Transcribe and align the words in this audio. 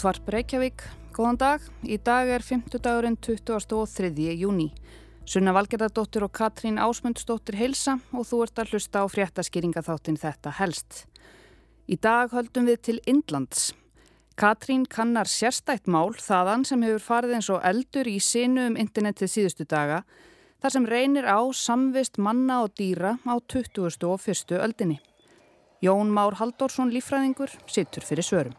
Útvarp 0.00 0.30
Reykjavík, 0.32 0.80
góðan 1.12 1.36
dag. 1.36 1.64
Í 1.84 1.98
dag 2.00 2.30
er 2.32 2.40
50 2.40 2.80
dagurinn 2.80 3.18
23. 3.20 4.30
júni. 4.32 4.70
Sunna 5.28 5.52
Valgerðardóttir 5.52 6.24
og 6.24 6.30
Katrín 6.32 6.78
Ásmundsdóttir 6.80 7.58
heilsa 7.60 7.98
og 8.16 8.24
þú 8.24 8.38
ert 8.46 8.62
að 8.62 8.72
hlusta 8.72 9.02
á 9.04 9.06
fréttaskýringaþáttin 9.12 10.16
þetta 10.22 10.54
helst. 10.56 11.02
Í 11.84 11.98
dag 12.00 12.32
höldum 12.32 12.70
við 12.70 12.80
til 12.88 13.02
Indlands. 13.04 13.74
Katrín 14.40 14.86
kannar 14.88 15.28
sérstætt 15.28 15.84
mál 15.84 16.16
þaðan 16.16 16.64
sem 16.64 16.88
hefur 16.88 17.04
farið 17.10 17.36
eins 17.36 17.52
og 17.52 17.60
eldur 17.60 18.08
í 18.08 18.16
sinu 18.24 18.70
um 18.70 18.80
internetið 18.80 19.34
síðustu 19.34 19.68
daga 19.68 20.00
þar 20.64 20.76
sem 20.78 20.88
reynir 20.88 21.28
á 21.28 21.44
samvist 21.52 22.16
manna 22.16 22.62
og 22.64 22.72
dýra 22.72 23.18
á 23.20 23.36
20. 23.36 23.84
og 24.08 24.16
1. 24.24 24.56
öldinni. 24.64 24.96
Jón 25.84 26.08
Már 26.08 26.40
Haldórsson 26.40 26.88
lífræðingur 26.88 27.52
sittur 27.68 28.00
fyrir 28.00 28.24
svörum. 28.24 28.56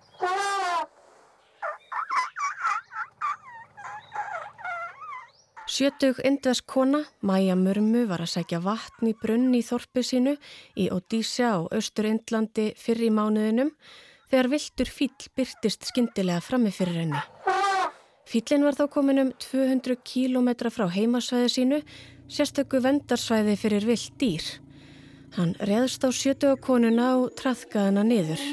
Sjötug 5.81 6.19
indvesk 6.21 6.67
kona, 6.69 6.99
Maja 7.25 7.55
Mörmu, 7.57 8.03
var 8.05 8.21
að 8.21 8.35
sækja 8.35 8.59
vatn 8.61 9.07
í 9.09 9.15
brunn 9.17 9.47
í 9.57 9.63
þorpi 9.65 10.03
sínu 10.05 10.35
í 10.77 10.83
Odísja 10.93 11.55
og 11.57 11.71
Östur-Indlandi 11.73 12.67
fyrir 12.77 13.07
í 13.07 13.15
mánuðinum 13.17 13.71
þegar 14.29 14.51
viltur 14.51 14.91
fíl 14.93 15.09
byrtist 15.33 15.89
skindilega 15.89 16.45
frammi 16.45 16.69
fyrir 16.69 17.01
henni. 17.01 17.23
Fílinn 18.29 18.67
var 18.67 18.77
þá 18.77 18.85
komin 18.93 19.23
um 19.25 19.33
200 19.41 19.97
kílometra 20.05 20.69
frá 20.69 20.85
heimasvæði 20.85 21.49
sínu, 21.55 21.83
sérstöku 22.29 22.85
vendarsvæði 22.85 23.57
fyrir 23.65 23.89
vilt 23.89 24.13
dýr. 24.21 24.53
Hann 25.33 25.57
reðst 25.65 26.05
á 26.05 26.13
sjötuga 26.13 26.61
konuna 26.61 27.15
og 27.23 27.31
trafkaði 27.41 27.89
hana 27.89 28.05
niður. 28.05 28.51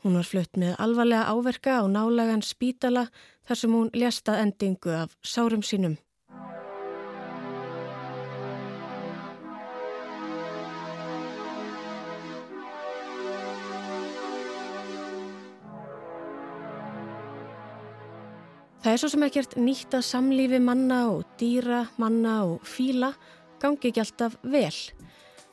Hún 0.00 0.16
var 0.16 0.24
flutt 0.24 0.56
með 0.56 0.78
alvarlega 0.80 1.28
áverka 1.28 1.80
á 1.80 1.84
nálagan 1.84 2.40
spítala 2.40 3.10
þar 3.50 3.58
sem 3.58 3.72
hún 3.74 3.88
ljastað 3.98 4.44
endingu 4.44 4.92
af 4.94 5.16
sárum 5.26 5.64
sínum. 5.66 5.96
Það 18.80 18.94
er 18.94 19.00
svo 19.02 19.10
sem 19.12 19.24
ekkert 19.26 19.58
nýtt 19.58 19.92
að 19.98 20.06
samlífi 20.06 20.62
manna 20.62 21.00
og 21.10 21.26
dýra, 21.42 21.82
manna 22.00 22.38
og 22.46 22.62
fíla 22.64 23.10
gangi 23.60 23.90
ekki 23.90 24.00
alltaf 24.04 24.38
vel. 24.46 24.78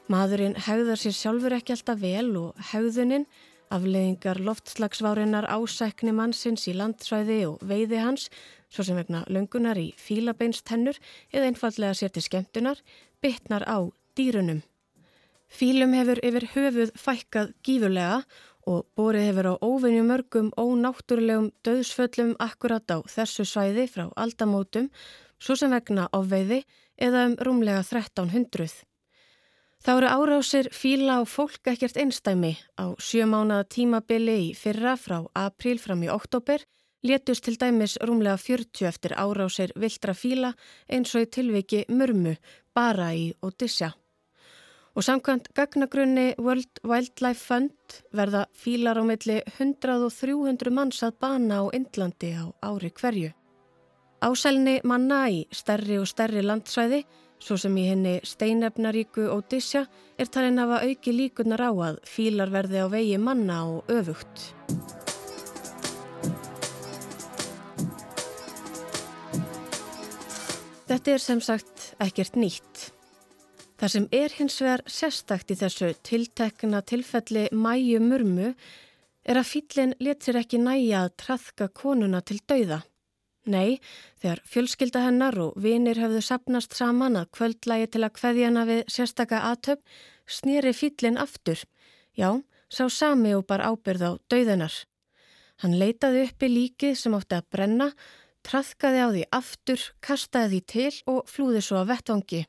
Maðurinn 0.08 0.56
hegðar 0.70 1.02
sér 1.02 1.18
sjálfur 1.18 1.58
ekki 1.58 1.74
alltaf 1.74 2.00
vel 2.06 2.30
og 2.40 2.68
hegðuninn 2.70 3.26
Afleðingar 3.74 4.40
loftslagsvárinar 4.40 5.50
ásækni 5.52 6.14
mannsins 6.16 6.64
í 6.72 6.74
landsvæði 6.78 7.42
og 7.50 7.64
veiði 7.68 8.00
hans, 8.00 8.30
svo 8.72 8.86
sem 8.88 8.96
vegna 8.96 9.26
löngunar 9.28 9.80
í 9.80 9.90
fílabeinstennur 10.00 10.96
eða 11.34 11.50
einfallega 11.50 11.98
sér 12.00 12.14
til 12.16 12.24
skemmtunar, 12.24 12.80
bytnar 13.20 13.68
á 13.68 13.84
dýrunum. 14.16 14.64
Fílum 15.48 15.96
hefur 15.96 16.24
yfir 16.24 16.48
höfuð 16.56 16.96
fækkað 17.00 17.54
gífurlega 17.64 18.24
og 18.68 18.88
borið 19.00 19.30
hefur 19.30 19.52
á 19.52 19.54
óvinni 19.64 20.04
mörgum 20.04 20.52
ónáttúrulegum 20.56 21.52
döðsföllum 21.68 22.36
akkurat 22.44 22.88
á 22.88 23.04
þessu 23.04 23.44
svæði 23.48 23.88
frá 23.92 24.08
aldamótum, 24.16 24.88
svo 25.40 25.60
sem 25.60 25.72
vegna 25.72 26.08
á 26.08 26.20
veiði 26.24 26.64
eða 26.96 27.28
um 27.30 27.40
rúmlega 27.40 27.84
1300. 27.84 28.87
Þá 29.86 29.92
eru 29.94 30.08
árásir 30.10 30.70
fíla 30.74 31.20
og 31.22 31.30
fólk 31.30 31.70
ekkert 31.72 32.00
einstæmi 32.02 32.56
á 32.82 32.98
sjömánaða 32.98 33.68
tímabili 33.70 34.38
í 34.48 34.56
fyrra 34.58 34.96
frá 34.98 35.22
april 35.38 35.78
fram 35.80 36.02
í 36.04 36.10
oktober 36.12 36.64
létust 37.06 37.46
til 37.46 37.58
dæmis 37.62 37.98
rúmlega 38.02 38.38
40 38.42 38.88
eftir 38.90 39.14
árásir 39.14 39.72
vildra 39.78 40.16
fíla 40.18 40.54
eins 40.90 41.14
og 41.16 41.28
í 41.28 41.32
tilviki 41.38 41.86
mörmu 41.90 42.36
bara 42.76 43.14
í 43.14 43.32
Odisha. 43.42 43.94
Og 44.98 45.06
samkvæmt 45.06 45.52
gagnagrunni 45.54 46.34
World 46.42 46.82
Wildlife 46.84 47.44
Fund 47.46 48.00
verða 48.18 48.48
fílar 48.58 48.98
á 48.98 49.04
milli 49.06 49.44
100 49.60 50.02
og 50.02 50.10
300 50.10 50.74
manns 50.74 51.04
að 51.06 51.20
bana 51.22 51.62
á 51.62 51.66
Indlandi 51.70 52.34
á 52.34 52.50
ári 52.66 52.90
hverju. 52.90 53.30
Ásælni 54.26 54.80
manna 54.84 55.28
í 55.30 55.46
stærri 55.54 56.00
og 56.02 56.10
stærri 56.10 56.42
landsvæði 56.42 57.04
Svo 57.38 57.56
sem 57.62 57.76
í 57.78 57.86
henni 57.88 58.18
steinefnaríku 58.26 59.28
Odisha 59.32 59.86
er 60.18 60.30
talin 60.34 60.58
hafa 60.58 60.82
auki 60.88 61.14
líkunar 61.14 61.62
á 61.62 61.72
að 61.72 62.00
fílar 62.10 62.50
verði 62.52 62.82
á 62.82 62.88
vegi 62.90 63.18
manna 63.22 63.62
og 63.70 63.92
öfugt. 63.94 64.50
Þetta 70.88 71.14
er 71.14 71.22
sem 71.22 71.42
sagt 71.44 71.90
ekkert 72.02 72.38
nýtt. 72.40 72.92
Það 73.78 73.94
sem 73.94 74.06
er 74.16 74.34
hins 74.34 74.58
vegar 74.64 74.82
sérstakt 74.90 75.52
í 75.54 75.58
þessu 75.60 75.92
tiltekna 76.02 76.82
tilfelli 76.82 77.50
mæju 77.54 78.00
murmu 78.02 78.54
er 79.28 79.38
að 79.38 79.50
fílinn 79.52 79.94
letir 80.02 80.40
ekki 80.40 80.58
næja 80.64 81.04
að 81.06 81.18
trafka 81.22 81.68
konuna 81.70 82.24
til 82.26 82.40
dauða. 82.50 82.82
Nei, 83.48 83.80
þegar 84.20 84.42
fjölskylda 84.44 85.06
hennar 85.06 85.38
og 85.40 85.56
vinir 85.64 86.00
hefðu 86.02 86.20
sapnast 86.26 86.76
saman 86.76 87.16
að 87.16 87.30
kvöldlægi 87.38 87.88
til 87.94 88.04
að 88.04 88.16
kveðja 88.18 88.50
hana 88.50 88.66
við 88.68 88.82
sérstaka 88.92 89.40
aðtöp, 89.48 89.80
snýri 90.28 90.74
fýllin 90.76 91.20
aftur. 91.22 91.64
Já, 92.20 92.44
sá 92.68 92.90
sami 92.92 93.32
og 93.38 93.46
bar 93.48 93.64
ábyrð 93.64 94.04
á 94.04 94.12
dauðinar. 94.28 94.76
Hann 95.64 95.80
leitaði 95.80 96.28
uppi 96.28 96.52
líkið 96.52 97.00
sem 97.00 97.16
átti 97.16 97.40
að 97.40 97.48
brenna, 97.56 97.88
trafkaði 98.44 99.00
á 99.00 99.08
því 99.16 99.24
aftur, 99.40 99.88
kastaði 100.04 100.60
því 100.60 100.62
til 100.74 100.94
og 101.14 101.32
flúði 101.32 101.64
svo 101.64 101.80
að 101.80 101.92
vettvangi. 101.94 102.44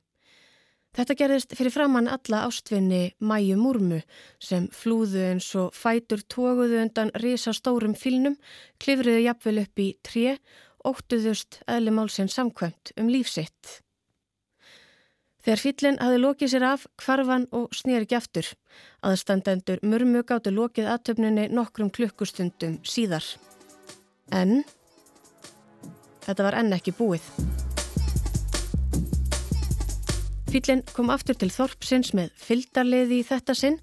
Þetta 0.98 1.14
gerðist 1.14 1.52
fyrir 1.54 1.70
framann 1.70 2.08
alla 2.10 2.40
ástvinni 2.48 3.12
Mæju 3.22 3.58
Múrmu 3.60 4.00
sem 4.42 4.66
flúðu 4.74 5.20
eins 5.28 5.50
og 5.60 5.76
fætur 5.76 6.24
tóguðu 6.26 6.80
undan 6.82 7.12
risastórum 7.22 7.94
fylnum, 7.94 8.34
klifriðu 8.82 9.20
jafnvel 9.28 9.62
upp 9.62 9.84
í 9.84 9.92
tré 10.02 10.38
óttuðust 10.88 11.60
eðli 11.68 11.92
málsinn 11.94 12.30
samkvæmt 12.32 12.94
um 13.00 13.10
lífsitt. 13.12 13.78
Þegar 15.44 15.62
fyllin 15.62 16.00
hafi 16.02 16.18
lokið 16.20 16.50
sér 16.52 16.64
af 16.68 16.86
kvarfan 17.00 17.46
og 17.56 17.70
snýri 17.76 18.04
ekki 18.04 18.18
aftur. 18.18 18.48
Aðstandendur 19.06 19.80
mörmu 19.86 20.24
gáttu 20.26 20.52
lokið 20.52 20.90
aðtöfnunni 20.92 21.46
nokkrum 21.54 21.92
klukkustundum 21.94 22.80
síðar. 22.84 23.24
En 24.34 24.64
þetta 26.26 26.44
var 26.44 26.58
enn 26.58 26.76
ekki 26.76 26.92
búið. 26.98 27.24
Fyllin 30.48 30.80
kom 30.96 31.10
aftur 31.12 31.36
til 31.36 31.50
Þorpsins 31.52 32.14
með 32.16 32.30
fyldarliði 32.40 33.18
í 33.20 33.24
þetta 33.28 33.56
sinn. 33.56 33.74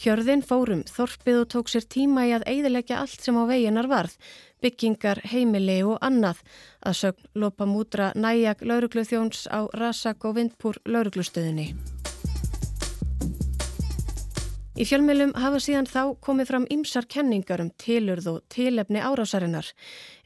Hjörðin 0.00 0.44
fórum 0.44 0.84
Þorpið 0.88 1.40
og 1.42 1.50
tók 1.52 1.68
sér 1.68 1.84
tíma 1.92 2.24
í 2.28 2.32
að 2.32 2.46
eidilegja 2.48 3.02
allt 3.02 3.20
sem 3.20 3.36
á 3.36 3.44
veginar 3.48 3.88
varð 3.90 4.16
byggingar, 4.66 5.22
heimili 5.30 5.78
og 5.86 6.00
annað 6.02 6.42
að 6.82 6.98
sögn 7.00 7.28
lopa 7.38 7.66
mútra 7.70 8.10
næjag 8.18 8.66
laurugluþjóns 8.66 9.46
á 9.46 9.70
Rasak 9.78 10.26
og 10.26 10.40
Vindpúr 10.40 10.80
lauruglustöðinni. 10.84 11.70
Í 14.76 14.84
fjölmjölum 14.84 15.30
hafa 15.40 15.56
síðan 15.62 15.86
þá 15.88 16.00
komið 16.20 16.50
fram 16.50 16.66
ymsar 16.74 17.06
kenningar 17.08 17.62
um 17.64 17.70
tilurð 17.80 18.26
og 18.28 18.42
tilefni 18.52 19.00
árásarinnar 19.00 19.70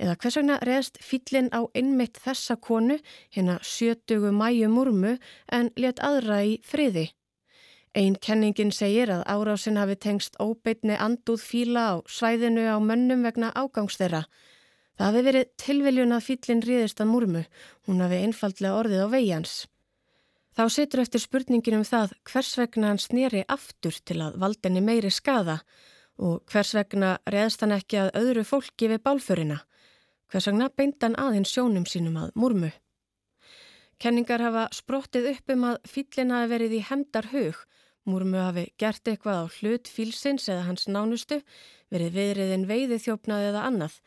eða 0.03 0.17
hvers 0.19 0.41
vegna 0.41 0.57
reðst 0.67 0.99
fyllin 1.07 1.53
á 1.55 1.71
innmitt 1.79 2.19
þessa 2.25 2.57
konu 2.59 2.97
hérna 3.31 3.61
sjötugu 3.63 4.33
mæju 4.35 4.73
múrmu 4.73 5.15
en 5.55 5.71
let 5.79 6.03
aðra 6.03 6.43
í 6.43 6.59
friði. 6.67 7.13
Einn 7.91 8.15
kenningin 8.23 8.71
segir 8.71 9.11
að 9.11 9.25
árásin 9.27 9.79
hafi 9.81 9.97
tengst 9.99 10.37
óbeitni 10.39 10.95
andúð 10.95 11.43
fíla 11.43 11.83
á 11.91 11.95
svæðinu 12.07 12.63
á 12.71 12.79
mönnum 12.79 13.25
vegna 13.27 13.51
ágangsþeirra. 13.51 14.29
Það 14.95 15.07
hafi 15.09 15.23
verið 15.27 15.49
tilviljun 15.59 16.15
að 16.15 16.27
fílinn 16.29 16.63
ríðist 16.63 17.03
að 17.03 17.11
múrmu, 17.11 17.43
hún 17.89 18.03
hafi 18.05 18.21
einfallega 18.23 18.77
orðið 18.79 19.03
á 19.03 19.09
veigjans. 19.11 19.55
Þá 20.55 20.63
setur 20.71 21.03
eftir 21.03 21.23
spurningin 21.25 21.81
um 21.81 21.87
það 21.89 22.15
hvers 22.31 22.53
vegna 22.61 22.93
hann 22.93 23.03
snýri 23.03 23.43
aftur 23.51 23.99
til 24.07 24.21
að 24.23 24.39
valdinni 24.39 24.83
meiri 24.87 25.11
skada 25.11 25.59
og 26.21 26.45
hvers 26.47 26.71
vegna 26.79 27.17
reðst 27.27 27.65
hann 27.65 27.75
ekki 27.75 28.05
að 28.05 28.13
öðru 28.23 28.47
fólki 28.47 28.93
við 28.93 29.03
bálförina. 29.03 29.59
Hvers 30.31 30.47
vegna 30.47 30.71
beindan 30.71 31.19
aðeins 31.19 31.51
sjónum 31.51 31.89
sínum 31.91 32.23
að 32.23 32.31
múrmu. 32.39 32.71
Kenningar 33.99 34.41
hafa 34.47 34.69
sprottið 34.73 35.33
upp 35.35 35.57
um 35.57 35.67
að 35.73 35.83
fílinn 35.91 36.31
hafi 36.37 36.53
verið 36.55 36.79
í 36.79 36.85
hemdar 36.87 37.33
hug 37.35 37.59
Múrmu 38.11 38.41
hafi 38.43 38.65
gert 38.81 39.07
eitthvað 39.07 39.43
á 39.43 39.45
hlut 39.61 39.89
fílsins 39.91 40.49
eða 40.51 40.65
hans 40.67 40.89
nánustu, 40.91 41.41
verið 41.93 42.17
viðriðin 42.17 42.67
veiði 42.67 42.99
þjófnað 43.05 43.47
eða 43.51 43.67
annað, 43.69 43.99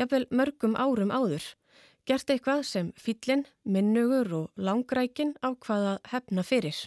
jafnvel 0.00 0.22
mörgum 0.40 0.78
árum 0.80 1.12
áður. 1.12 1.44
Gert 2.08 2.32
eitthvað 2.32 2.62
sem 2.64 2.88
fílinn, 2.96 3.44
minnugur 3.64 4.32
og 4.38 4.64
langrækin 4.68 5.34
á 5.44 5.52
hvaða 5.52 5.98
hefna 6.08 6.46
fyrir. 6.46 6.78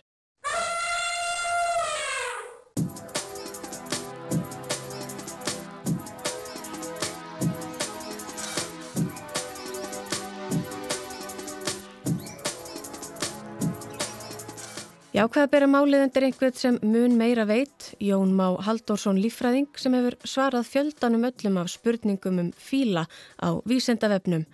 Já, 15.14 15.28
hvað 15.30 15.52
bera 15.54 15.68
málið 15.70 16.08
undir 16.08 16.24
einhvern 16.26 16.56
sem 16.58 16.78
mun 16.82 17.14
meira 17.20 17.44
veit, 17.46 17.92
Jón 18.02 18.32
Má 18.34 18.48
Haldórsson 18.66 19.20
Lífræðing 19.22 19.68
sem 19.78 19.94
hefur 19.94 20.16
svarað 20.26 20.72
fjöldanum 20.72 21.28
öllum 21.28 21.60
af 21.62 21.68
spurningum 21.70 22.40
um 22.42 22.48
fíla 22.58 23.04
á 23.38 23.62
vísendavefnum. 23.70 24.48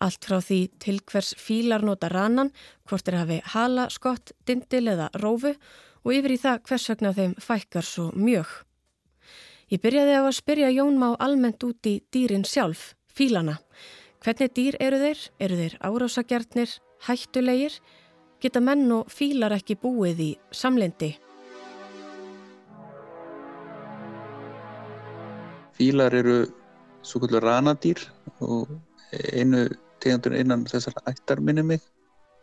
Allt 0.00 0.24
frá 0.24 0.38
því 0.40 0.60
til 0.80 1.02
hvers 1.04 1.34
fílar 1.36 1.84
nota 1.84 2.08
rannan, 2.08 2.48
hvort 2.88 3.10
er 3.12 3.18
hafi 3.20 3.36
hala, 3.52 3.90
skott, 3.92 4.32
dindil 4.48 4.88
eða 4.88 5.10
rófu 5.20 5.52
og 5.52 6.16
yfir 6.16 6.32
í 6.32 6.38
það 6.40 6.62
hvers 6.70 6.88
vegna 6.88 7.12
þeim 7.18 7.34
fækkar 7.44 7.84
svo 7.84 8.06
mjög. 8.16 8.54
Ég 9.68 9.82
byrjaði 9.84 10.14
á 10.16 10.24
að 10.24 10.38
spyrja 10.38 10.70
Jón 10.78 10.96
Má 10.96 11.10
almennt 11.18 11.60
út 11.60 11.84
í 11.84 11.98
dýrin 12.08 12.48
sjálf, 12.48 12.94
fílana. 13.12 13.58
Hvernig 14.24 14.56
dýr 14.56 14.80
eru 14.80 15.02
þeir? 15.04 15.26
Eru 15.44 15.60
þeir 15.60 15.76
árásagjarnir, 15.84 16.72
hættulegir? 17.04 17.76
Geta 18.44 18.60
menn 18.60 18.90
og 18.92 19.08
fílar 19.08 19.54
ekki 19.56 19.78
búið 19.80 20.20
í 20.20 20.30
samlendi. 20.52 21.14
Fílar 25.74 26.14
eru 26.14 26.44
svo 27.04 27.22
kvöldur 27.22 27.44
ranadýr 27.44 28.04
og 28.44 28.68
einu 29.32 29.64
tegandur 30.02 30.36
innan 30.36 30.66
þessar 30.68 30.96
ættar 31.08 31.40
minni 31.40 31.64
mig. 31.64 31.82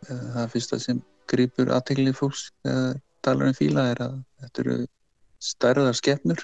Það 0.02 0.50
fyrsta 0.56 0.80
sem 0.82 1.00
grýpur 1.30 1.70
aðteglið 1.70 2.18
fólks 2.18 2.48
þegar 2.66 2.98
talar 3.22 3.52
um 3.52 3.56
fíla 3.56 3.86
er 3.92 4.02
að 4.02 4.16
þetta 4.42 4.62
eru 4.64 4.76
stærðar 5.42 5.98
skefnur, 5.98 6.40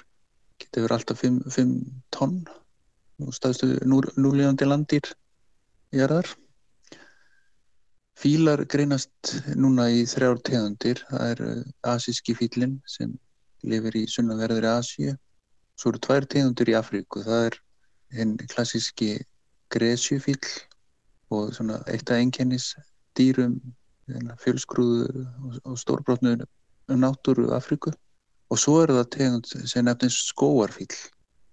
getur 0.59 0.85
verið 0.85 0.95
alltaf 0.95 1.23
5 1.59 1.73
tonn 2.15 2.37
og 3.19 3.35
staðstu 3.35 3.73
núlíðandi 3.83 4.67
landýr 4.67 5.11
í 5.91 5.99
erðar. 6.05 6.31
Fílar 8.19 8.65
greinast 8.67 9.29
núna 9.55 9.85
í 9.95 10.01
þrjár 10.03 10.41
tegundir. 10.43 10.99
Það 11.07 11.29
er 11.33 11.41
uh, 11.45 11.59
asíski 11.93 12.33
fílinn 12.35 12.73
sem 12.83 13.13
lifir 13.63 13.95
í 13.95 14.01
sunnaverðri 14.11 14.67
Asíu. 14.67 15.13
Svo 15.79 15.93
eru 15.93 16.01
tvær 16.03 16.27
tegundir 16.27 16.71
í 16.73 16.75
Afríku. 16.75 17.23
Það 17.23 17.45
er 17.45 17.57
henn 18.17 18.35
klassíski 18.51 19.13
gresjufíl 19.71 20.41
og 21.31 21.53
svona 21.55 21.79
eitt 21.87 22.11
af 22.11 22.19
enkennis 22.19 22.73
dýrum, 23.15 23.55
fjölsgrúðu 24.43 25.23
og 25.63 25.79
stórbrotnu 25.79 26.35
náttúru 26.91 27.53
Afríku. 27.55 27.95
Og 28.51 28.59
svo 28.59 28.81
er 28.83 28.97
það 28.97 29.11
tegund 29.15 29.51
sem 29.63 29.87
nefnist 29.87 30.33
skóarfíl 30.33 30.91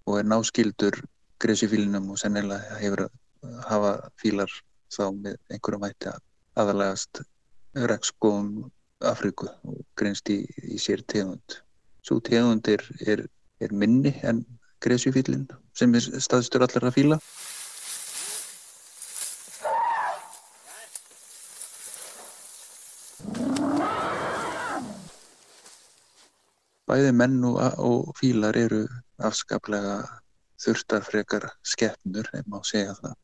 og 0.09 0.19
er 0.19 0.27
náskildur 0.27 0.99
gresjufílinum 1.39 2.11
og 2.11 2.19
sennilega 2.19 2.79
hefur 2.81 3.07
að 3.07 3.59
hafa 3.71 3.99
fílar 4.19 4.51
þá 4.91 5.03
með 5.13 5.37
einhverjum 5.53 5.85
hætti 5.87 6.11
að 6.11 6.23
aðalegast 6.57 7.21
regnskóum 7.77 8.67
Afríku 9.05 9.49
og 9.69 9.83
greinst 9.99 10.29
í, 10.33 10.41
í 10.65 10.79
sér 10.81 11.03
tegund. 11.05 11.59
Svo 12.01 12.17
tegund 12.23 12.67
er, 12.71 12.81
er, 13.05 13.27
er 13.61 13.73
minni 13.73 14.15
en 14.25 14.41
gresjufílinn 14.81 15.45
sem 15.77 15.93
er 15.97 16.07
staðstur 16.23 16.65
allar 16.65 16.89
að 16.89 16.97
fíla. 16.97 17.19
Bæði 26.87 27.11
menn 27.19 27.41
og, 27.45 27.59
og 27.83 28.13
fílar 28.17 28.57
eru 28.57 28.85
afskaplega 29.21 29.99
þurftarfrekar 30.63 31.51
skeppnur, 31.61 32.29
ef 32.33 32.47
maður 32.49 32.69
segja 32.71 32.95
það, 32.97 33.17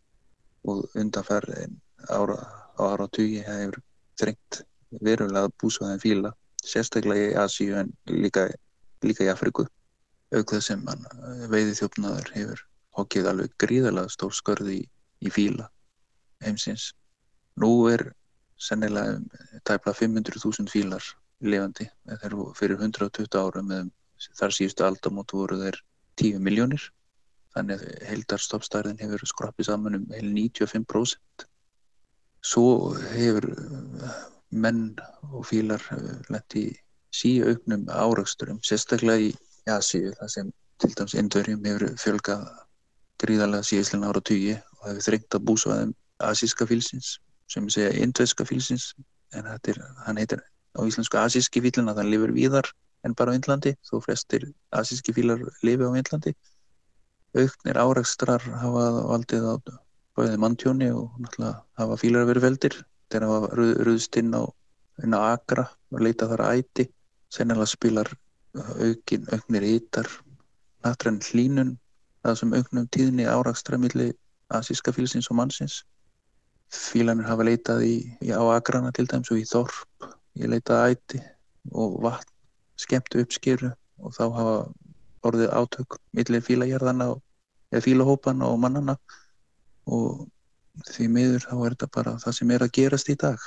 og 0.69 0.99
undanferðin 0.99 1.79
ára 2.11 2.37
ára 2.79 3.07
og 3.07 3.11
tugi 3.15 3.43
hefur 3.45 3.79
þrengt 4.19 4.63
verulega 5.01 5.51
búsvæðin 5.61 6.01
fíla 6.01 6.33
sérstaklega 6.63 7.31
í 7.31 7.37
Asíu 7.43 7.77
en 7.79 7.91
líka, 8.09 8.47
líka 9.03 9.25
í 9.25 9.31
Afriku 9.33 9.65
auk 10.33 10.53
þess 10.53 10.71
sem 10.71 10.83
veiði 11.51 11.75
þjófnaður 11.79 12.31
hefur 12.37 12.63
hokkið 12.97 13.29
alveg 13.29 13.55
gríðarlega 13.61 14.13
stór 14.13 14.33
skörði 14.37 14.79
í, 14.79 14.83
í 15.25 15.29
fíla 15.33 15.69
heimsins. 16.43 16.91
Nú 17.59 17.87
er 17.91 18.11
sennilega 18.61 19.19
tæpla 19.67 19.93
500.000 19.97 20.71
fílar 20.71 21.05
levandi 21.43 21.89
þegar 22.07 22.35
fyrir 22.57 22.79
120 22.79 23.39
ára 23.39 23.63
með 23.65 23.89
þar 24.39 24.55
síðustu 24.55 24.85
aldamót 24.87 25.33
voru 25.35 25.59
þeir 25.61 25.79
10 26.21 26.43
miljónir 26.45 26.85
þannig 27.53 27.81
að 27.81 28.05
heildarstoppstærðin 28.09 29.01
hefur 29.01 29.25
skrapið 29.29 29.69
saman 29.69 29.99
um 29.99 30.05
heil 30.13 30.29
95% 30.29 31.47
Svo 32.43 32.93
hefur 33.13 33.47
eh, 33.53 34.19
menn 34.51 34.83
og 35.31 35.45
fílar 35.47 35.83
eh, 35.95 36.19
lendi 36.33 36.65
síu 37.13 37.47
auknum 37.51 37.87
árausturum, 37.87 38.59
sérstaklega 38.65 39.29
í 39.29 39.33
Asíu, 39.71 40.11
það 40.19 40.31
sem 40.33 40.47
til 40.81 40.95
dæms 40.97 41.13
indverjum 41.15 41.65
hefur 41.69 41.93
fjölgað 42.01 42.47
gríðarlega 43.23 43.67
síðislega 43.69 44.09
ára 44.11 44.21
tugi 44.27 44.55
og 44.57 44.87
hefur 44.89 45.05
þrengt 45.05 45.37
að 45.37 45.45
búsvaðum 45.47 45.93
asíska 46.23 46.67
fílsins, 46.67 47.17
sem 47.47 47.69
segja 47.71 47.93
indveska 48.03 48.45
fílsins, 48.47 48.91
en 49.33 49.47
er, 49.47 49.79
hann 50.05 50.19
heitir 50.19 50.43
á 50.75 50.81
íslensku 50.83 51.19
asíski 51.21 51.63
fílin 51.63 51.91
að 51.91 52.01
hann 52.01 52.11
lifur 52.11 52.33
víðar 52.35 52.67
en 53.07 53.15
bara 53.15 53.31
á 53.31 53.37
Índlandi, 53.37 53.75
þó 53.87 54.01
flestir 54.03 54.49
asíski 54.75 55.15
fílar 55.15 55.41
lifi 55.63 55.87
á 55.87 55.91
Índlandi. 55.95 56.35
Auknir 57.39 57.79
áraustrar 57.79 58.43
hafa 58.43 58.85
valdið 59.09 59.47
á 59.47 59.53
bæðið 60.17 60.39
manntjóni 60.43 60.89
og 60.93 61.15
náttúrulega 61.21 61.53
hafa 61.79 61.99
fílar 62.01 62.27
verið 62.29 62.47
veldir 62.47 62.75
þegar 63.11 63.29
það 63.29 63.45
var 63.45 63.63
ruðst 63.87 64.17
inn 64.21 64.33
á, 64.35 64.43
inn 65.03 65.15
á 65.17 65.21
agra 65.33 65.67
og 65.93 66.03
leita 66.05 66.29
þar 66.31 66.45
að 66.45 66.59
æti. 66.61 66.87
Sennilega 67.33 67.69
spilar 67.69 68.09
aukin, 68.53 69.25
auknir 69.33 69.65
ítar 69.65 70.09
nattræn 70.85 71.21
hlínun 71.23 71.77
það 72.23 72.37
sem 72.39 72.53
auknum 72.53 72.89
tíðni 72.93 73.25
árakstra 73.29 73.79
millir 73.81 74.13
asíska 74.53 74.93
fílsins 74.93 75.29
og 75.31 75.39
mannsins. 75.39 75.81
Fílanir 76.73 77.27
hafa 77.29 77.45
leitað 77.45 77.85
í, 77.85 77.95
í 78.21 78.29
á 78.33 78.41
agrana 78.53 78.93
til 78.93 79.07
dæms 79.09 79.31
og 79.33 79.41
í 79.41 79.47
þorp 79.49 80.07
ég 80.41 80.49
leitað 80.49 80.93
æti 80.93 81.21
og 81.71 81.99
vatn 82.03 82.29
skemmtu 82.81 83.21
uppskeru 83.21 83.73
og 84.01 84.15
þá 84.15 84.23
hafa 84.37 84.55
orðið 85.23 85.53
átök 85.55 85.97
millir 86.17 86.43
fílagerðana 86.43 87.13
eða 87.71 87.83
fílahópana 87.85 88.49
og 88.49 88.59
mannana 88.61 88.97
og 89.85 90.25
því 90.81 91.07
miður 91.15 91.45
þá 91.45 91.53
er 91.55 91.75
þetta 91.75 91.89
bara 91.97 92.15
það 92.23 92.37
sem 92.39 92.53
er 92.55 92.65
að 92.65 92.73
gerast 92.77 93.11
í 93.13 93.17
dag 93.23 93.43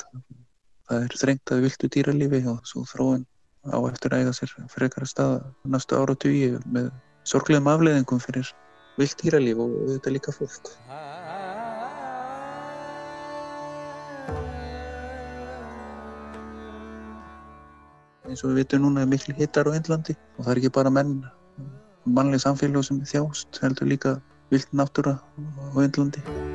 það 0.86 1.06
er 1.06 1.16
þrengt 1.22 1.52
að 1.52 1.64
viltu 1.66 1.90
dýralífi 1.96 2.42
og 2.52 2.60
svo 2.70 2.84
þróun 2.86 3.26
á 3.66 3.78
eftir 3.90 4.14
að 4.14 4.22
eiga 4.22 4.36
sér 4.38 4.54
frekara 4.70 5.08
stað 5.10 5.40
næstu 5.66 5.98
ára 5.98 6.14
og 6.14 6.22
tugi 6.22 6.54
með 6.70 6.92
sorglegum 7.26 7.72
afleðingum 7.72 8.22
fyrir 8.22 8.52
vilt 9.00 9.18
dýralíf 9.22 9.62
og 9.64 9.74
þetta 9.90 10.14
líka 10.14 10.36
fólk 10.36 10.74
eins 18.26 18.42
og 18.44 18.52
við 18.52 18.62
vitum 18.62 18.86
núna 18.86 19.02
er 19.02 19.10
miklu 19.10 19.34
hittar 19.38 19.66
á 19.70 19.74
Índlandi 19.74 20.14
og 20.36 20.44
það 20.44 20.52
er 20.54 20.62
ekki 20.62 20.74
bara 20.78 20.94
menn 20.94 21.14
mannleg 22.06 22.42
samfélag 22.42 22.86
sem 22.86 23.02
þjást 23.02 23.62
heldur 23.62 23.90
líka 23.90 24.18
vilt 24.54 24.70
náttúra 24.70 25.18
á 25.18 25.76
Índlandi. 25.82 26.45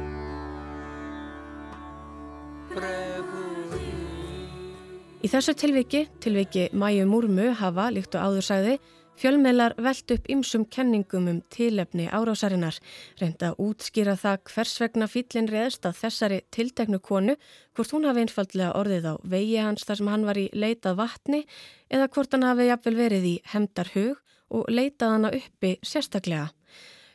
Í 5.22 5.30
þessu 5.30 5.54
tilviki, 5.54 6.06
tilviki 6.24 6.70
Mæju 6.74 7.04
Múrmu 7.06 7.51
hafa, 7.60 7.90
líkt 7.94 8.16
og 8.16 8.24
áður 8.32 8.46
sagði, 8.48 8.75
fjölmeilar 9.20 9.75
veld 9.78 10.13
upp 10.16 10.30
ymsum 10.34 10.63
kenningum 10.72 11.28
um 11.30 11.42
tilefni 11.54 12.08
árásarinnar, 12.10 12.80
reynda 13.20 13.51
að 13.51 13.60
útskýra 13.66 14.16
það 14.18 14.40
hvers 14.50 14.74
vegna 14.82 15.10
fýllin 15.12 15.50
reðst 15.51 15.86
að 15.86 16.00
þessari 16.00 16.40
tilteknu 16.56 17.01
konu, 17.04 17.36
hvort 17.75 17.94
hún 17.94 18.08
hafi 18.10 18.24
einfallega 18.24 18.72
orðið 18.80 19.12
á 19.12 19.16
vegi 19.36 19.60
hans 19.62 19.86
þar 19.86 20.01
sem 20.01 20.12
hann 20.13 20.25
var 20.32 20.42
í 20.42 20.48
leitað 20.56 20.98
vatni 21.04 21.44
eða 21.92 22.10
hvort 22.16 22.34
hann 22.34 22.48
hafi 22.48 22.72
jafnvel 22.72 22.98
verið 23.04 23.30
í 23.30 23.36
hemdar 23.54 23.94
hug 23.94 24.18
og 24.50 24.74
leitað 24.74 25.16
hana 25.18 25.36
uppi 25.38 25.75
sérstaklega. 25.86 26.50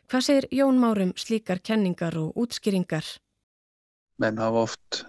Hvað 0.07 0.29
segir 0.29 0.51
Jón 0.55 0.79
Márum 0.79 1.17
slíkar 1.19 1.59
kenningar 1.59 2.15
og 2.21 2.39
útskýringar? 2.39 3.17
Menn 4.23 4.39
hafa 4.39 4.67
oft 4.69 5.07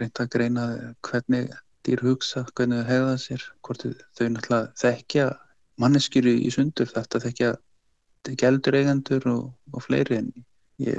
reynd 0.00 0.20
að 0.22 0.30
greina 0.34 0.66
hvernig 1.06 1.50
dýr 1.86 2.02
hugsa, 2.02 2.44
hvernig 2.56 2.82
þau 2.82 2.90
hegða 2.90 3.16
sér, 3.22 3.46
hvort 3.62 3.84
þau 3.86 4.28
náttúrulega 4.34 4.72
þekkja 4.80 5.26
manneskjur 5.82 6.28
í 6.32 6.50
sundur, 6.54 6.90
þetta 6.90 7.22
þekkja 7.22 7.52
geldur 8.40 8.78
eigendur 8.80 9.26
og, 9.30 9.42
og 9.72 9.84
fleiri 9.84 10.18
en 10.18 10.32
ég, 10.82 10.98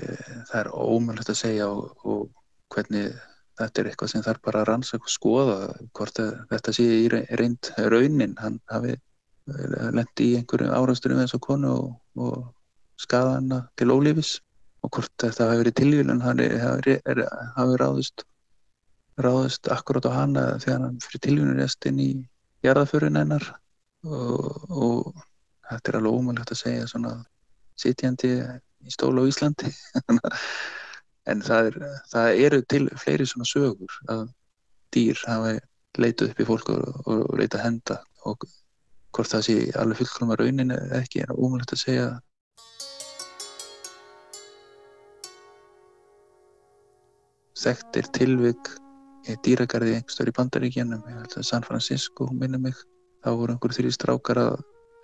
það 0.50 0.60
er 0.62 0.70
ómjöld 0.72 1.32
að 1.34 1.40
segja 1.42 1.68
og, 1.68 1.90
og 2.08 2.30
hvernig 2.74 3.12
þetta 3.58 3.82
er 3.82 3.90
eitthvað 3.90 4.12
sem 4.14 4.24
þarf 4.26 4.44
bara 4.46 4.62
að 4.62 4.70
rannsaka 4.72 5.10
og 5.10 5.12
skoða 5.12 5.58
hvort 5.98 6.22
þetta 6.52 6.76
sé 6.76 6.86
í 6.86 7.08
reynd 7.12 7.72
raunin, 7.92 8.38
hann 8.40 8.60
hafi 8.72 8.96
lendi 9.96 10.32
í 10.32 10.38
einhverju 10.40 10.72
árasturum 10.76 11.22
eins 11.24 11.36
og 11.36 11.44
konu 11.44 11.74
og, 11.74 11.92
og 12.20 12.48
skadana 13.00 13.64
til 13.80 13.94
ólífis 13.96 14.38
og 14.84 14.92
hvort 14.94 15.14
þetta 15.24 15.50
hafi 15.50 15.62
verið 15.64 15.78
tilvílun 15.80 16.24
hafi 16.24 17.80
ráðist 17.82 18.26
ráðist 19.18 19.68
akkurát 19.74 20.06
á 20.10 20.12
hana 20.14 20.44
þegar 20.62 20.84
hann 20.86 21.00
fyrir 21.02 21.24
tilvíðunarest 21.26 21.88
inn 21.90 22.02
í 22.02 22.10
jarðaförun 22.66 23.20
hennar. 23.20 23.46
Og, 24.06 24.68
og 24.70 25.24
þetta 25.70 25.92
er 25.92 26.00
alveg 26.00 26.20
ómulagt 26.20 26.54
að 26.54 26.62
segja 26.62 26.90
svona 26.90 27.14
sitjandi 27.78 28.34
í 28.38 28.94
stóla 28.94 29.26
á 29.26 29.30
Íslandi. 29.30 29.74
En 31.28 31.42
það, 31.44 31.66
er, 31.68 31.76
það 32.08 32.42
eru 32.46 32.58
til 32.72 32.86
fleiri 32.96 33.26
svona 33.28 33.48
sögur 33.50 33.96
að 34.08 34.22
dýr 34.96 35.20
hafi 35.28 35.58
leituð 36.00 36.30
upp 36.32 36.40
í 36.40 36.46
fólk 36.48 36.70
og, 36.72 37.02
og 37.04 37.34
leita 37.36 37.60
að 37.60 37.66
henda. 37.66 37.98
Og 38.32 38.46
hvort 39.12 39.34
það 39.34 39.44
sé 39.50 39.56
alveg 39.76 40.00
fullkomar 40.00 40.40
raunin 40.40 40.72
eða 40.72 41.02
ekki 41.02 41.26
er 41.26 41.34
ómulagt 41.36 41.76
að 41.76 41.84
segja. 41.84 42.08
Þekkt 47.60 48.00
er 48.00 48.12
tilvik 48.16 48.72
í 48.72 48.87
dýragarði 49.46 49.98
einhverstöður 49.98 50.32
í 50.32 50.36
Bandaríkjanum, 50.38 51.04
San 51.42 51.66
Francisco, 51.66 52.30
minnum 52.32 52.68
mig. 52.70 52.78
þá 53.26 53.34
voru 53.34 53.54
einhverjum 53.54 53.76
þrjí 53.82 53.92
strákar 53.96 54.40
að, 54.40 54.60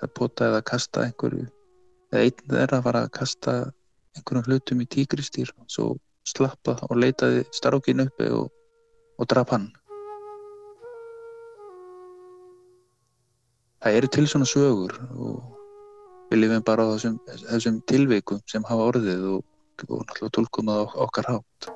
að 0.05 0.11
pota 0.15 0.45
eða 0.47 0.61
kasta 0.69 1.01
einhverju, 1.07 1.47
eða 2.13 2.21
einn 2.23 2.51
þeirra 2.53 2.79
var 2.85 2.99
að 3.01 3.07
kasta 3.17 3.55
einhverjum 4.15 4.45
hlutum 4.47 4.83
í 4.83 4.87
tíkristýr 4.95 5.49
svo 5.67 5.95
slappa 6.29 6.77
og 6.87 6.99
leitaði 7.01 7.43
strákin 7.51 8.05
uppi 8.05 8.29
og, 8.31 8.51
og 9.19 9.27
draf 9.27 9.51
hann. 9.55 9.71
Það 13.83 13.97
eru 13.99 14.11
til 14.15 14.27
svona 14.31 14.47
sögur 14.47 14.93
og 15.19 15.41
við 16.31 16.45
lifum 16.45 16.63
bara 16.63 16.87
á 16.87 16.93
þessum, 16.93 17.17
þessum 17.49 17.81
tilveikum 17.89 18.39
sem 18.47 18.63
hafa 18.69 18.89
orðið 18.93 19.25
og, 19.33 19.41
og 19.89 20.05
náttúrulega 20.07 20.35
tólkum 20.37 20.71
að 20.71 20.99
okkar 21.03 21.33
hátt. 21.33 21.73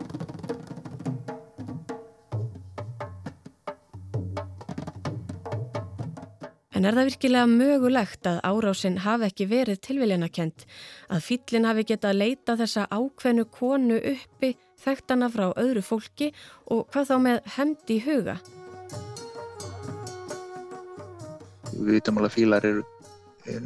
En 6.77 6.85
er 6.85 6.93
það 6.93 7.07
virkilega 7.07 7.45
mögulegt 7.49 8.27
að 8.29 8.35
árásinn 8.45 8.99
hafi 9.01 9.25
ekki 9.25 9.45
verið 9.49 9.79
tilviljanakent, 9.81 10.65
að 11.09 11.23
fýllin 11.25 11.65
hafi 11.65 11.83
getað 11.89 12.11
að 12.11 12.19
leita 12.19 12.55
þessa 12.59 12.83
ákveðnu 12.93 13.45
konu 13.49 13.95
uppi 14.11 14.51
þekktana 14.83 15.29
frá 15.33 15.47
öðru 15.57 15.81
fólki 15.81 16.27
og 16.69 16.83
hvað 16.93 17.07
þá 17.09 17.15
með 17.23 17.39
hemdi 17.55 17.95
í 17.95 18.03
huga? 18.05 18.35
Við 21.71 21.89
vitum 21.95 22.21
alveg 22.21 22.29
að 22.29 22.35
fílar 22.35 22.67
eru 22.69 22.83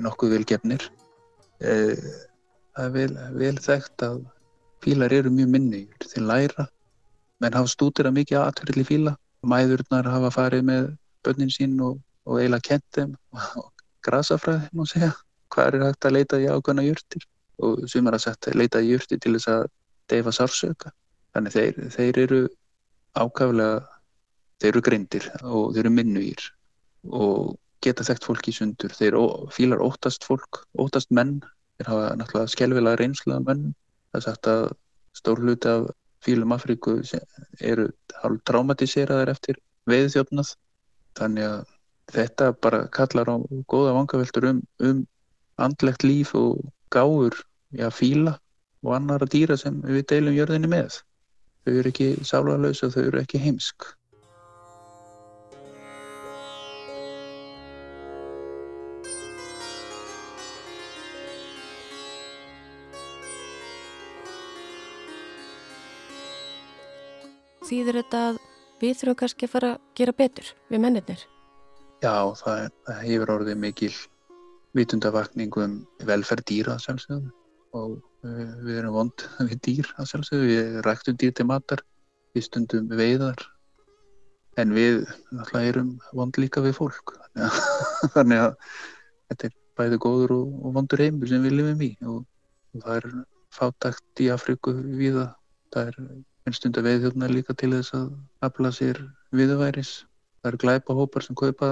nokkuð 0.06 0.36
velgefnir. 0.38 0.86
Eh, 1.60 2.00
það 2.78 2.86
er 2.86 2.94
vel, 2.96 3.18
vel 3.42 3.58
þekkt 3.66 4.06
að 4.08 4.22
fílar 4.86 5.18
eru 5.18 5.34
mjög 5.36 5.52
minnigur 5.58 6.08
til 6.14 6.24
læra, 6.30 6.70
menn 7.44 7.60
hafa 7.60 7.74
stútir 7.76 8.08
að 8.08 8.16
mikið 8.22 8.40
aðtverðli 8.46 8.88
fíla. 8.88 9.14
Mæðurnar 9.44 10.08
hafa 10.08 10.32
farið 10.38 10.64
með 10.72 10.90
börnin 11.28 11.52
sín 11.52 11.76
og 11.84 12.00
og 12.28 12.40
eiginlega 12.40 12.68
kent 12.68 12.86
þeim 12.96 13.14
og 13.34 13.84
grasafræði 14.06 14.70
má 14.78 14.86
segja. 14.90 15.12
Hvað 15.52 15.68
er 15.68 15.86
hægt 15.86 16.08
að 16.08 16.16
leita 16.16 16.40
í 16.40 16.48
ákvæmna 16.48 16.86
júrtir 16.86 17.26
og 17.62 17.82
sumar 17.92 18.16
að 18.18 18.26
setja 18.26 18.56
leita 18.56 18.82
í 18.82 18.94
júrtir 18.94 19.20
til 19.22 19.34
þess 19.36 19.52
að 19.52 19.66
deyfa 20.12 20.34
sársöka 20.36 20.92
þannig 21.36 21.56
þeir, 21.56 21.82
þeir 21.96 22.20
eru 22.26 22.42
ákvæmlega 23.20 23.82
þeir 24.62 24.72
eru 24.72 24.84
greindir 24.86 25.28
og 25.42 25.74
þeir 25.74 25.84
eru 25.86 25.94
minnugir 25.98 26.48
og 27.10 27.58
geta 27.82 28.06
þekkt 28.06 28.28
fólk 28.30 28.48
í 28.48 28.56
sundur. 28.56 28.94
Þeir 28.94 29.18
fílar 29.52 29.82
óttast 29.84 30.26
fólk 30.28 30.64
óttast 30.80 31.12
menn, 31.12 31.40
þeir 31.80 31.92
hafa 31.92 32.10
náttúrulega 32.20 32.54
skjálfilega 32.54 33.00
reynslega 33.02 33.44
menn 33.48 33.72
það 34.12 34.20
er 34.20 34.26
sagt 34.28 34.50
að 34.52 34.64
stór 35.18 35.42
hluti 35.42 35.72
af 35.72 35.90
fílum 36.22 36.54
Afríku 36.54 37.00
eru 37.60 37.88
hálf 38.22 38.42
traumatiseraðar 38.48 39.32
eftir 39.34 39.58
veiðþjófnað 39.90 40.54
þannig 41.18 41.48
að 41.48 41.62
þetta 42.12 42.52
bara 42.64 42.86
kallar 42.92 43.30
á 43.32 43.36
góða 43.72 43.96
vangaveltur 43.96 44.50
um, 44.52 44.62
um 44.84 45.06
andlegt 45.62 46.04
líf 46.04 46.36
og 46.36 46.60
gáur, 46.92 47.36
já, 47.72 47.90
fíla 47.90 48.38
og 48.84 48.96
annara 48.98 49.30
dýra 49.30 49.58
sem 49.58 49.80
við 49.86 50.06
deilum 50.12 50.36
jörðinni 50.36 50.72
með. 50.72 51.02
Þau 51.66 51.74
eru 51.78 51.92
ekki 51.94 52.12
sálarlösa, 52.26 52.90
þau 52.90 53.04
eru 53.08 53.22
ekki 53.22 53.42
heimsk. 53.42 53.92
Þýðir 67.72 68.02
þetta 68.02 68.22
að 68.32 68.40
við 68.82 68.98
þurfum 69.00 69.20
kannski 69.22 69.48
að 69.48 69.54
fara 69.54 69.70
að 69.78 69.86
gera 69.96 70.18
betur 70.18 70.50
við 70.68 70.82
mennirnir? 70.84 71.22
Já, 72.02 72.34
það, 72.34 72.72
það 72.88 73.02
hefur 73.06 73.32
orðið 73.36 73.58
mikil 73.62 73.92
vitundavakning 74.74 75.58
um 75.62 75.74
velferð 76.08 76.48
dýra 76.50 76.78
sjálfsögum 76.82 77.28
og 77.78 77.92
uh, 78.26 78.54
við 78.66 78.80
erum 78.80 78.96
vond 78.96 79.26
við 79.52 79.60
dýr 79.68 79.90
að 80.02 80.10
sjálfsögum, 80.10 80.48
við 80.50 80.80
ræktum 80.88 81.20
dýr 81.22 81.36
til 81.38 81.48
matar, 81.52 81.86
við 82.34 82.48
stundum 82.48 82.90
veiðar. 82.90 83.46
En 84.60 84.74
við 84.76 85.04
náttúrulega 85.30 85.76
erum 85.76 85.94
vond 86.18 86.42
líka 86.42 86.64
við 86.66 86.76
fólk. 86.80 87.14
Þannig 88.16 88.48
að 88.48 88.58
þetta 89.30 89.48
er 89.52 89.58
bæði 89.80 90.02
góður 90.04 90.38
og, 90.40 90.60
og 90.66 90.76
vondur 90.80 91.06
heimur 91.06 91.30
sem 91.30 91.46
við 91.46 91.58
lifum 91.60 91.86
í. 91.86 91.94
Og, 92.10 92.26
og 92.74 92.86
það 92.88 92.98
er 92.98 93.10
fátakt 93.54 94.26
í 94.26 94.34
Afriku 94.34 94.74
viða, 94.74 95.30
það 95.72 95.94
er 95.94 96.04
einstund 96.50 96.82
að 96.82 96.90
veiðhjóðna 96.90 97.30
líka 97.30 97.54
til 97.54 97.76
þess 97.78 97.94
að 97.94 98.10
afla 98.50 98.74
sér 98.74 99.06
viðværis 99.38 100.00
Það 100.42 100.50
eru 100.50 100.60
glæpahópar 100.64 101.26
sem 101.26 101.38
kaupa 101.38 101.68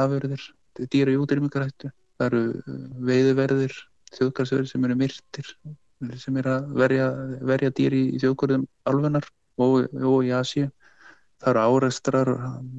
afurðir, 0.00 0.44
dýra 0.92 1.12
í 1.12 1.18
útrýmingarættu. 1.20 1.90
Það 2.16 2.28
eru 2.30 2.42
uh, 2.56 2.78
veiðverðir, 3.10 3.74
þjóðgarsverðir 4.16 4.70
sem 4.70 4.86
eru 4.88 4.96
myrtir, 4.96 5.50
sem 6.22 6.38
eru 6.40 6.54
að 6.54 6.70
verja, 6.80 7.08
verja 7.50 7.72
dýri 7.76 8.02
í 8.14 8.20
þjóðgörðum 8.22 8.64
alfunar 8.88 9.28
og, 9.60 9.88
og 10.00 10.24
í 10.24 10.32
Asíu. 10.36 10.70
Það 11.42 11.50
eru 11.52 11.64
áreistrar 11.68 12.30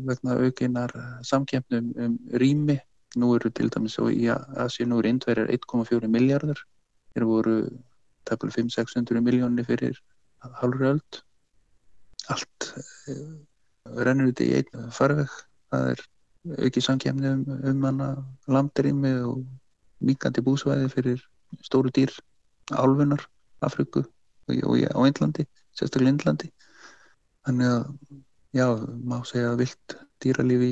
vegna 0.10 0.38
aukinar 0.42 0.94
samkjöfnum 1.30 1.92
um 2.06 2.16
rými. 2.42 2.80
Nú 3.18 3.30
eru 3.38 3.50
til 3.54 3.70
dæmis 3.74 3.98
og 4.02 4.10
í 4.14 4.26
Asíu 4.34 4.90
nú 4.90 4.98
eru 5.04 5.14
indverjar 5.14 5.54
1,4 5.54 6.10
miljardar. 6.10 6.64
Þeir 7.14 7.28
voru 7.30 7.58
tafla 8.28 8.50
5-600 8.58 9.22
miljónir 9.22 9.70
fyrir 9.70 10.02
halvri 10.62 10.90
öld. 10.96 11.22
Allt 12.34 12.74
rennur 13.96 14.32
út 14.32 14.44
í 14.44 14.52
einn 14.60 14.92
farveg. 14.94 15.32
Það 15.72 15.92
er 15.94 16.04
ekki 16.68 16.84
samkjæmni 16.84 17.32
um, 17.32 17.46
um 17.72 17.88
hana 17.88 18.10
landrými 18.48 19.14
og 19.28 19.42
mikandi 20.04 20.44
búsvæði 20.46 20.92
fyrir 20.94 21.24
stóru 21.66 21.92
dýr 21.94 22.14
álfunar, 22.76 23.24
Afriku 23.64 24.04
og, 24.48 24.78
á 24.80 25.00
Índlandi, 25.08 25.48
sérstaklega 25.76 26.14
Índlandi 26.14 26.52
þannig 27.48 27.72
að 27.72 27.84
já, 28.56 28.68
má 29.08 29.18
segja 29.28 29.52
að 29.54 29.64
vilt 29.64 29.98
dýralífi 30.24 30.72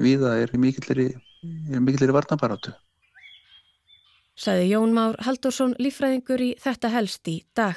viða 0.00 0.34
er 0.42 0.54
mikillir 0.56 2.14
varnabarátu 2.16 2.74
Saði 4.38 4.68
Jón 4.70 4.92
Már 4.94 5.16
Haldursson 5.26 5.74
lífræðingur 5.82 6.38
í 6.38 6.52
Þetta 6.62 6.92
helst 6.94 7.26
í 7.26 7.40
dag. 7.58 7.74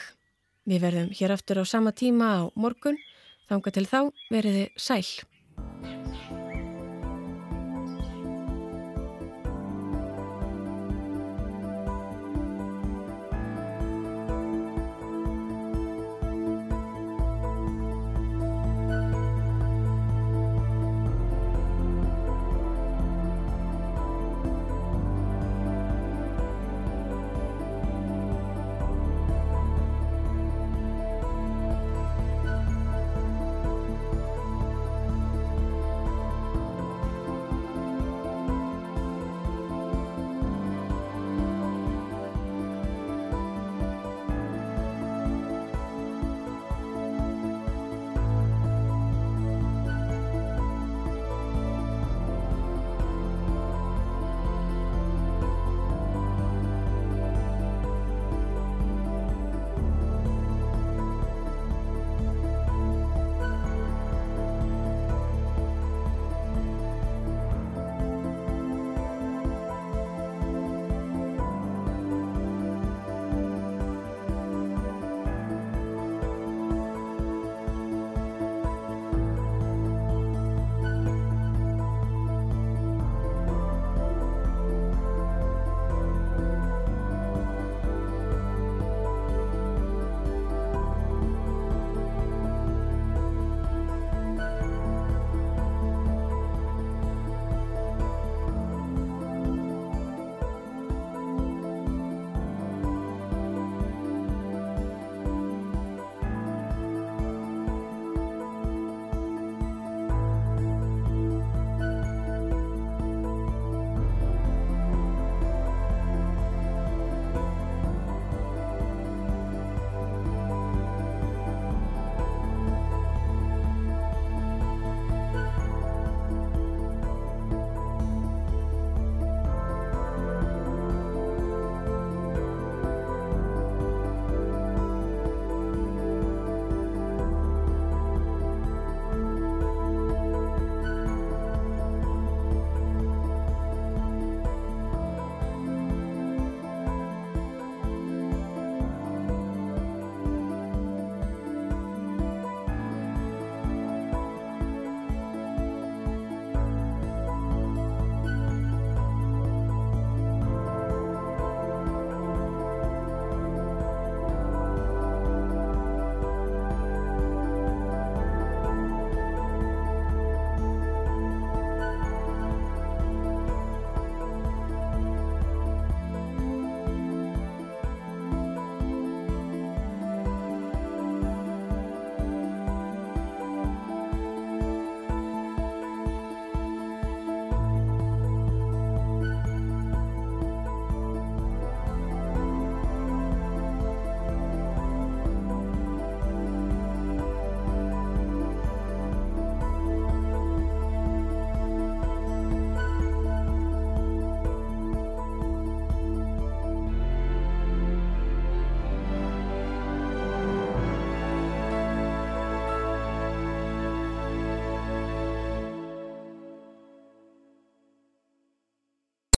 Við 0.69 0.83
verðum 0.83 1.07
hér 1.17 1.31
aftur 1.33 1.57
á 1.57 1.65
sama 1.65 1.89
tíma 1.89 2.27
á 2.37 2.41
morgun 2.53 2.99
Þanga 3.51 3.71
til 3.75 3.83
þá 3.83 3.97
veriði 4.31 4.61
sæl. 4.79 5.03